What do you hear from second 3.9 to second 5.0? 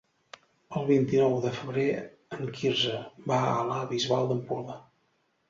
Bisbal d'Empordà.